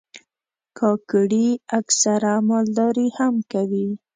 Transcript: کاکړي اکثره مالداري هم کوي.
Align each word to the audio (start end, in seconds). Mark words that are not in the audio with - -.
کاکړي 0.79 1.47
اکثره 1.79 2.33
مالداري 2.49 3.07
هم 3.17 3.33
کوي. 3.51 3.87